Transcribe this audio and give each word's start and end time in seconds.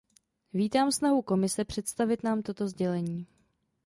Vítám 0.53 0.91
snahu 0.91 1.21
Komise 1.21 1.65
představit 1.65 2.23
nám 2.23 2.41
toto 2.41 2.67
sdělení. 2.67 3.27